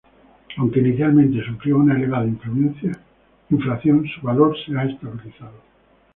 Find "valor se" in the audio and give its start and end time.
4.25-4.75